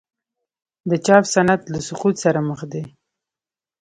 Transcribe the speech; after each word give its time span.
د 0.89 0.91
چاپ 1.05 1.23
صنعت 1.33 1.61
له 1.73 1.79
سقوط 1.87 2.15
سره 2.23 2.39
مخ 2.49 2.59
دی؟ 2.71 2.83